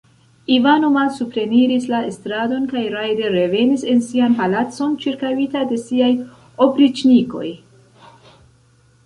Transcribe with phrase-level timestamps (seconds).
[0.53, 6.11] Ivano malsupreniris la estradon kaj rajde revenis en sian palacon, ĉirkaŭita de siaj
[6.69, 7.47] opriĉnikoj.